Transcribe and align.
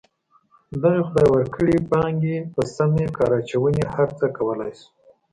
دغې 0.81 1.01
خدای 1.07 1.27
ورکړې 1.31 1.77
پانګې 1.89 2.37
په 2.53 2.61
سمې 2.75 3.05
کار 3.17 3.31
اچونې 3.39 3.83
هر 3.93 4.09
څه 4.19 4.25
کولی 4.37 4.71
شي. 4.77 4.87